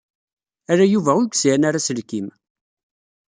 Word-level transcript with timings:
Ala 0.71 0.85
Yuba 0.93 1.11
ur 1.21 1.27
yesɛin 1.31 1.67
ara 1.67 1.79
aselkim. 1.81 2.27